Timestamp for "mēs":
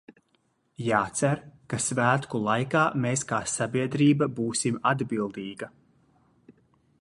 3.03-3.25